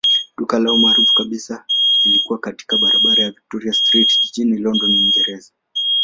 [0.37, 1.65] Duka lao maarufu kabisa
[2.03, 5.51] lilikuwa katika barabara ya Victoria Street jijini London, Uingereza.